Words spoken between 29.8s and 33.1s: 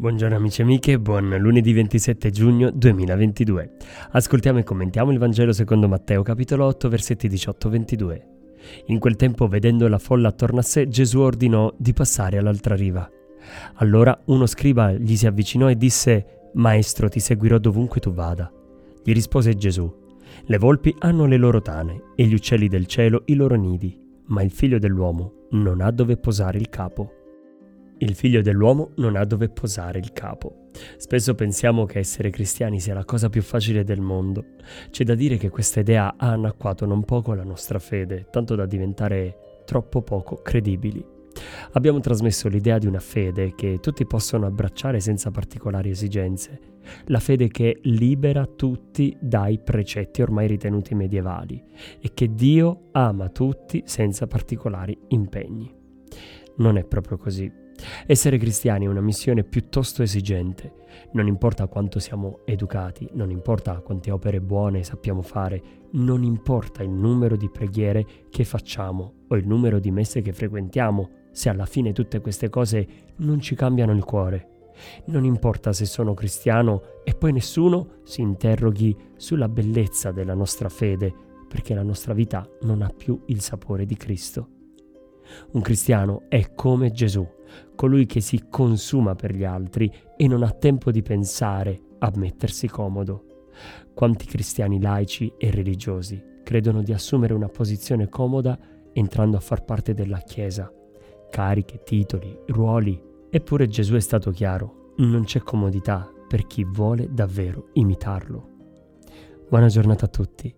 il capo. Spesso pensiamo che essere cristiani sia la